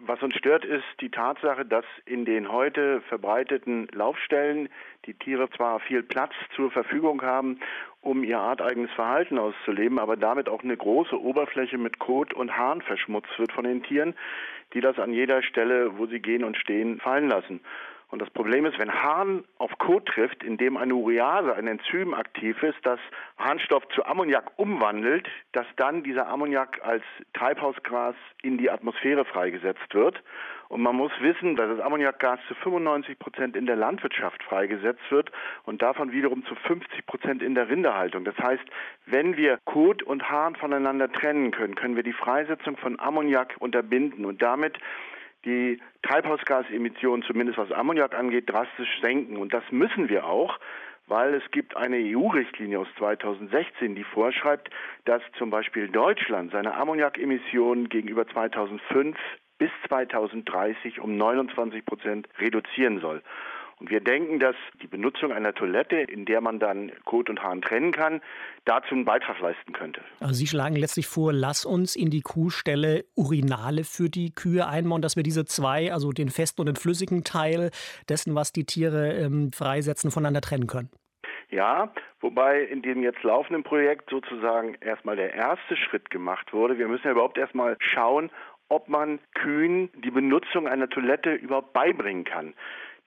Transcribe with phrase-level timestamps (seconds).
[0.00, 4.68] Was uns stört, ist die Tatsache, dass in den heute verbreiteten Laufstellen
[5.06, 7.60] die Tiere zwar viel Platz zur Verfügung haben,
[8.02, 12.82] um ihr arteigenes Verhalten auszuleben, aber damit auch eine große Oberfläche mit Kot und Haaren
[12.82, 14.14] verschmutzt wird von den Tieren,
[14.74, 17.60] die das an jeder Stelle, wo sie gehen und stehen, fallen lassen.
[18.08, 22.14] Und das Problem ist, wenn Harn auf Kot trifft, in dem eine Urease, ein Enzym
[22.14, 23.00] aktiv ist, das
[23.36, 27.02] Harnstoff zu Ammoniak umwandelt, dass dann dieser Ammoniak als
[27.34, 30.22] Treibhausgas in die Atmosphäre freigesetzt wird.
[30.68, 35.32] Und man muss wissen, dass das Ammoniakgas zu 95 Prozent in der Landwirtschaft freigesetzt wird
[35.64, 38.24] und davon wiederum zu 50 Prozent in der Rinderhaltung.
[38.24, 38.64] Das heißt,
[39.06, 44.24] wenn wir Kot und Harn voneinander trennen können, können wir die Freisetzung von Ammoniak unterbinden
[44.24, 44.78] und damit
[45.44, 49.36] die Treibhausgasemissionen, zumindest was Ammoniak angeht, drastisch senken.
[49.36, 50.58] Und das müssen wir auch,
[51.06, 54.70] weil es gibt eine EU-Richtlinie aus 2016, die vorschreibt,
[55.04, 59.16] dass zum Beispiel Deutschland seine Ammoniakemissionen gegenüber 2005
[59.58, 63.22] bis 2030 um 29 Prozent reduzieren soll.
[63.78, 67.60] Und wir denken, dass die Benutzung einer Toilette, in der man dann Kot und Hahn
[67.60, 68.22] trennen kann,
[68.64, 70.00] dazu einen Beitrag leisten könnte.
[70.18, 75.02] Also Sie schlagen letztlich vor, lass uns in die Kuhstelle Urinale für die Kühe einbauen,
[75.02, 77.70] dass wir diese zwei, also den festen und den flüssigen Teil
[78.08, 80.88] dessen, was die Tiere ähm, freisetzen, voneinander trennen können.
[81.50, 86.78] Ja, wobei in dem jetzt laufenden Projekt sozusagen erstmal der erste Schritt gemacht wurde.
[86.78, 88.30] Wir müssen ja überhaupt erstmal schauen,
[88.68, 92.54] ob man Kühen die Benutzung einer Toilette überhaupt beibringen kann.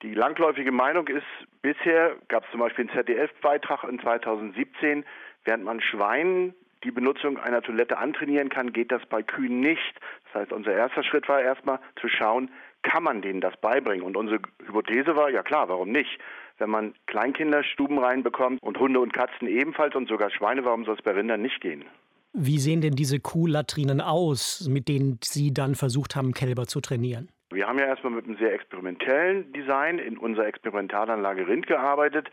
[0.02, 1.26] Die langläufige Meinung ist,
[1.62, 5.04] bisher gab es zum Beispiel einen ZDF-Beitrag in 2017,
[5.44, 6.54] während man Schweinen
[6.86, 9.94] die Benutzung einer Toilette antrainieren kann, geht das bei Kühen nicht.
[10.26, 12.50] Das heißt, unser erster Schritt war erstmal zu schauen,
[12.82, 14.06] kann man denen das beibringen?
[14.06, 16.18] Und unsere Hypothese war, ja klar, warum nicht?
[16.58, 20.96] Wenn man Kleinkinder Stuben reinbekommt und Hunde und Katzen ebenfalls und sogar Schweine, warum soll
[20.96, 21.84] es bei Rindern nicht gehen?
[22.32, 27.30] Wie sehen denn diese Kuhlatrinen aus, mit denen Sie dann versucht haben, Kälber zu trainieren?
[27.52, 32.30] Wir haben ja erstmal mit einem sehr experimentellen Design in unserer Experimentalanlage Rind gearbeitet.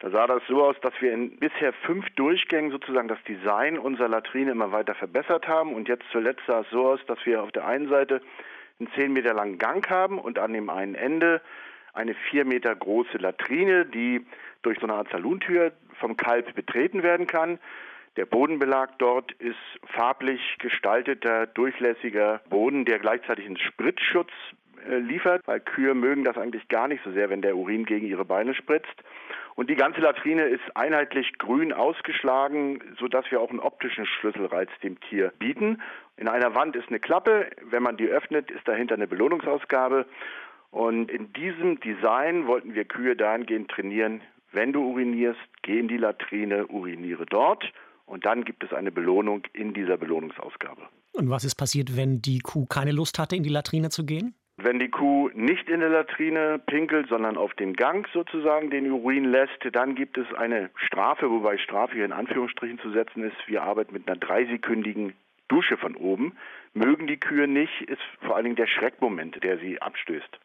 [0.00, 4.08] Da sah das so aus, dass wir in bisher fünf Durchgängen sozusagen das Design unserer
[4.08, 5.74] Latrine immer weiter verbessert haben.
[5.74, 8.22] Und jetzt zuletzt sah es so aus, dass wir auf der einen Seite
[8.80, 11.42] einen zehn Meter langen Gang haben und an dem einen Ende
[11.92, 14.26] eine vier Meter große Latrine, die
[14.62, 17.58] durch so eine Art Saluntür vom Kalb betreten werden kann.
[18.16, 19.56] Der Bodenbelag dort ist
[19.86, 24.30] farblich gestalteter, durchlässiger Boden, der gleichzeitig einen Spritzschutz
[24.88, 28.06] äh, liefert, weil Kühe mögen das eigentlich gar nicht so sehr, wenn der Urin gegen
[28.06, 28.94] ihre Beine spritzt.
[29.54, 34.98] Und die ganze Latrine ist einheitlich grün ausgeschlagen, sodass wir auch einen optischen Schlüsselreiz dem
[35.00, 35.80] Tier bieten.
[36.16, 40.06] In einer Wand ist eine Klappe, wenn man die öffnet, ist dahinter eine Belohnungsausgabe.
[40.70, 44.20] Und in diesem Design wollten wir Kühe dahingehend trainieren,
[44.52, 47.72] wenn du urinierst, geh in die Latrine, uriniere dort
[48.10, 50.82] und dann gibt es eine Belohnung in dieser Belohnungsausgabe.
[51.12, 54.34] Und was ist passiert, wenn die Kuh keine Lust hatte, in die Latrine zu gehen?
[54.56, 59.24] Wenn die Kuh nicht in der Latrine pinkelt, sondern auf den Gang sozusagen den Urin
[59.24, 63.36] lässt, dann gibt es eine Strafe, wobei Strafe hier in Anführungsstrichen zu setzen ist.
[63.46, 65.14] Wir arbeiten mit einer dreisekündigen
[65.48, 66.34] Dusche von oben.
[66.74, 70.38] Mögen die Kühe nicht, ist vor allen Dingen der Schreckmoment, der sie abstößt.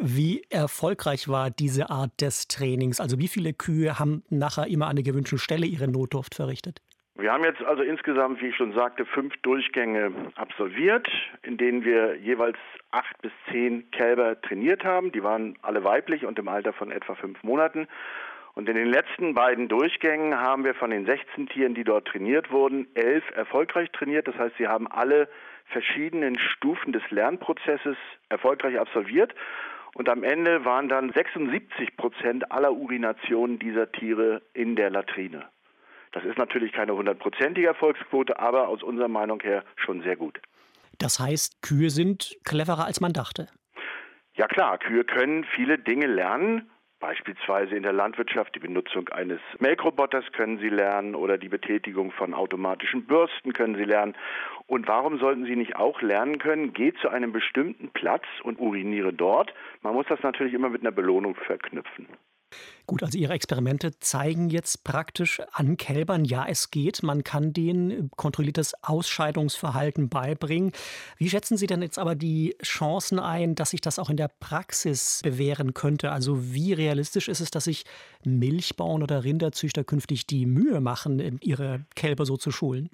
[0.00, 2.98] Wie erfolgreich war diese Art des Trainings?
[2.98, 6.80] Also wie viele Kühe haben nachher immer an der gewünschten Stelle ihre Notdurft verrichtet?
[7.16, 11.08] Wir haben jetzt also insgesamt, wie ich schon sagte, fünf Durchgänge absolviert,
[11.42, 12.58] in denen wir jeweils
[12.90, 15.12] acht bis zehn Kälber trainiert haben.
[15.12, 17.86] Die waren alle weiblich und im Alter von etwa fünf Monaten.
[18.54, 22.50] Und in den letzten beiden Durchgängen haben wir von den 16 Tieren, die dort trainiert
[22.50, 24.26] wurden, elf erfolgreich trainiert.
[24.26, 25.28] Das heißt, sie haben alle
[25.66, 27.96] verschiedenen Stufen des Lernprozesses
[28.28, 29.32] erfolgreich absolviert.
[29.94, 35.44] Und am Ende waren dann 76 Prozent aller Urinationen dieser Tiere in der Latrine.
[36.14, 40.40] Das ist natürlich keine hundertprozentige Erfolgsquote, aber aus unserer Meinung her schon sehr gut.
[40.98, 43.48] Das heißt, Kühe sind cleverer, als man dachte.
[44.34, 46.70] Ja klar, Kühe können viele Dinge lernen.
[47.00, 52.32] Beispielsweise in der Landwirtschaft die Benutzung eines Melkroboters können Sie lernen oder die Betätigung von
[52.32, 54.14] automatischen Bürsten können Sie lernen.
[54.66, 59.12] Und warum sollten Sie nicht auch lernen können, geh zu einem bestimmten Platz und uriniere
[59.12, 59.52] dort?
[59.82, 62.06] Man muss das natürlich immer mit einer Belohnung verknüpfen.
[62.86, 67.02] Gut, also Ihre Experimente zeigen jetzt praktisch an Kälbern, ja, es geht.
[67.02, 70.72] Man kann denen kontrolliertes Ausscheidungsverhalten beibringen.
[71.16, 74.30] Wie schätzen Sie denn jetzt aber die Chancen ein, dass sich das auch in der
[74.38, 76.12] Praxis bewähren könnte?
[76.12, 77.84] Also wie realistisch ist es, dass sich
[78.24, 82.90] Milchbauern oder Rinderzüchter künftig die Mühe machen, ihre Kälber so zu schulen?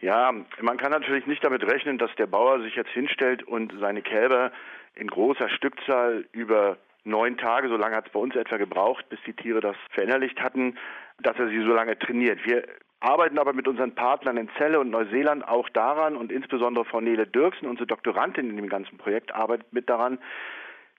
[0.00, 4.00] Ja, man kann natürlich nicht damit rechnen, dass der Bauer sich jetzt hinstellt und seine
[4.00, 4.52] Kälber
[4.94, 9.18] in großer Stückzahl über neun Tage, so lange hat es bei uns etwa gebraucht, bis
[9.26, 10.76] die Tiere das verinnerlicht hatten,
[11.20, 12.38] dass er sie so lange trainiert.
[12.44, 12.64] Wir
[13.00, 17.26] arbeiten aber mit unseren Partnern in Celle und Neuseeland auch daran und insbesondere Frau Nele
[17.26, 20.18] Dirksen, unsere Doktorandin in dem ganzen Projekt, arbeitet mit daran,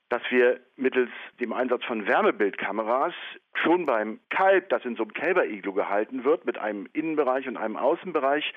[0.09, 3.13] dass wir mittels dem Einsatz von Wärmebildkameras
[3.53, 7.77] schon beim Kalb, das in so einem Kälberiglu gehalten wird, mit einem Innenbereich und einem
[7.77, 8.53] Außenbereich,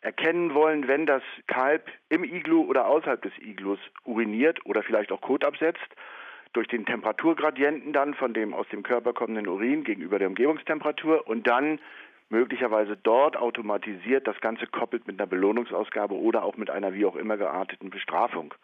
[0.00, 5.20] erkennen wollen, wenn das Kalb im Iglu oder außerhalb des Iglus uriniert oder vielleicht auch
[5.20, 5.80] Kot absetzt,
[6.54, 11.46] durch den Temperaturgradienten dann von dem aus dem Körper kommenden Urin gegenüber der Umgebungstemperatur und
[11.46, 11.78] dann
[12.30, 17.16] möglicherweise dort automatisiert das Ganze koppelt mit einer Belohnungsausgabe oder auch mit einer wie auch
[17.16, 18.54] immer gearteten Bestrafung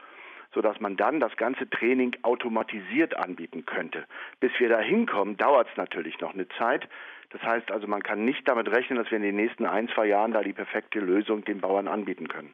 [0.52, 4.04] sodass man dann das ganze Training automatisiert anbieten könnte.
[4.40, 6.88] Bis wir da hinkommen, dauert es natürlich noch eine Zeit.
[7.30, 10.06] Das heißt also, man kann nicht damit rechnen, dass wir in den nächsten ein, zwei
[10.06, 12.52] Jahren da die perfekte Lösung den Bauern anbieten können.